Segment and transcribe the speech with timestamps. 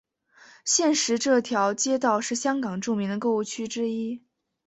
[0.65, 4.23] 现时这条街道是香港著名的购物区之一。